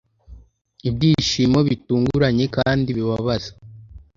[0.87, 3.51] Ibyishimo bitunguranye kandi bibabaza